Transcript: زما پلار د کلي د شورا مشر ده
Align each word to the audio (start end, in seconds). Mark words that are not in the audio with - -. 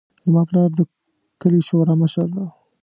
زما 0.25 0.41
پلار 0.49 0.69
د 0.77 0.79
کلي 1.41 1.59
د 1.63 1.65
شورا 1.67 1.93
مشر 2.01 2.27
ده 2.35 2.43